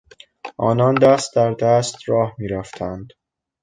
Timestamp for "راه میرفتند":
2.09-3.13